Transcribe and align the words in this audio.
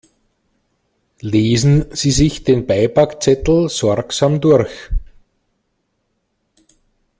Lesen 1.21 1.85
Sie 1.95 2.09
sich 2.09 2.43
den 2.43 2.65
Beipackzettel 2.65 3.69
sorgsam 3.69 4.41
durch. 4.41 4.89